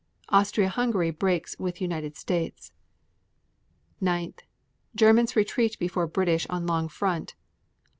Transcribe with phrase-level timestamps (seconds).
[0.29, 2.71] Austria Hungary breaks with United States.
[4.01, 4.33] 9.
[4.95, 7.35] Germans retreat before British on long front.